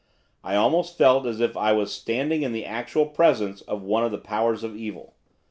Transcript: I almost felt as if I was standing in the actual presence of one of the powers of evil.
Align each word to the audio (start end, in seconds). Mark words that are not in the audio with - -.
I 0.43 0.55
almost 0.55 0.97
felt 0.97 1.27
as 1.27 1.39
if 1.39 1.55
I 1.55 1.73
was 1.73 1.93
standing 1.93 2.41
in 2.41 2.53
the 2.53 2.65
actual 2.65 3.05
presence 3.05 3.61
of 3.61 3.83
one 3.83 4.03
of 4.03 4.11
the 4.11 4.17
powers 4.17 4.63
of 4.63 4.75
evil. 4.75 5.15